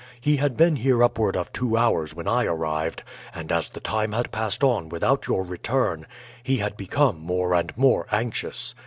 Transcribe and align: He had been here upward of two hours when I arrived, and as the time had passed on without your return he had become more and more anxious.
He 0.19 0.37
had 0.37 0.57
been 0.57 0.77
here 0.77 1.03
upward 1.03 1.37
of 1.37 1.53
two 1.53 1.77
hours 1.77 2.15
when 2.15 2.27
I 2.27 2.45
arrived, 2.45 3.03
and 3.35 3.51
as 3.51 3.69
the 3.69 3.79
time 3.79 4.13
had 4.13 4.31
passed 4.31 4.63
on 4.63 4.89
without 4.89 5.27
your 5.27 5.43
return 5.43 6.07
he 6.41 6.57
had 6.57 6.75
become 6.75 7.19
more 7.19 7.53
and 7.53 7.71
more 7.77 8.07
anxious. 8.11 8.73